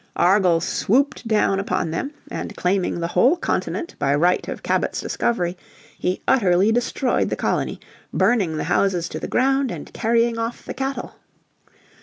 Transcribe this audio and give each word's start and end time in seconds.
Argall 0.17 0.59
swooped 0.61 1.27
down 1.27 1.59
upon 1.59 1.91
them, 1.91 2.11
and 2.31 2.55
claiming 2.57 2.99
the 3.01 3.09
whole 3.09 3.37
continent 3.37 3.93
by 3.99 4.15
right 4.15 4.47
of 4.47 4.63
Cabot's 4.63 4.99
discovery, 4.99 5.55
he 5.95 6.23
utterly 6.27 6.71
destroyed 6.71 7.29
the 7.29 7.35
colony, 7.35 7.79
burning 8.11 8.57
the 8.57 8.63
houses 8.63 9.07
to 9.09 9.19
the 9.19 9.27
ground, 9.27 9.69
and 9.69 9.93
carrying 9.93 10.39
off 10.39 10.65
the 10.65 10.73
cattle. 10.73 11.17